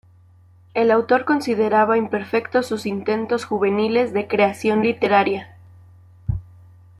El 0.73 0.89
autor 0.89 1.25
consideraba 1.25 1.95
imperfectos 1.95 2.65
sus 2.65 2.87
intentos 2.87 3.45
juveniles 3.45 4.13
de 4.13 4.27
creación 4.27 4.81
literaria. 4.81 5.55